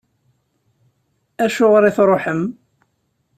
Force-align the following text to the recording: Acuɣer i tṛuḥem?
Acuɣer 1.45 1.83
i 1.89 1.91
tṛuḥem? 1.97 2.41